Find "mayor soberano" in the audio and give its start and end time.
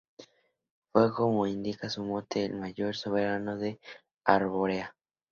2.55-3.55